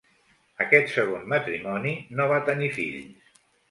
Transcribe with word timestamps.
Aquest 0.65 0.89
segon 0.95 1.29
matrimoni 1.35 1.95
no 2.19 2.31
va 2.35 2.43
tenir 2.53 2.75
fills. 2.83 3.43